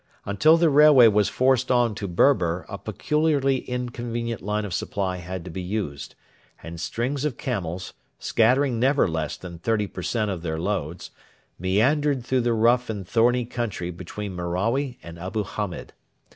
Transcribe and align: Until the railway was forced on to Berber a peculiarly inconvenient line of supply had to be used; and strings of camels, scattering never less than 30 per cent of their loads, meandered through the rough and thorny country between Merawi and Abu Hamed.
Until 0.25 0.57
the 0.57 0.71
railway 0.71 1.09
was 1.09 1.29
forced 1.29 1.69
on 1.69 1.93
to 1.93 2.07
Berber 2.07 2.65
a 2.67 2.79
peculiarly 2.79 3.59
inconvenient 3.59 4.41
line 4.41 4.65
of 4.65 4.73
supply 4.73 5.17
had 5.17 5.45
to 5.45 5.51
be 5.51 5.61
used; 5.61 6.15
and 6.63 6.81
strings 6.81 7.23
of 7.23 7.37
camels, 7.37 7.93
scattering 8.17 8.79
never 8.79 9.07
less 9.07 9.37
than 9.37 9.59
30 9.59 9.85
per 9.85 10.01
cent 10.01 10.31
of 10.31 10.41
their 10.41 10.57
loads, 10.57 11.11
meandered 11.59 12.25
through 12.25 12.41
the 12.41 12.53
rough 12.53 12.89
and 12.89 13.07
thorny 13.07 13.45
country 13.45 13.91
between 13.91 14.35
Merawi 14.35 14.97
and 15.03 15.19
Abu 15.19 15.43
Hamed. 15.43 15.93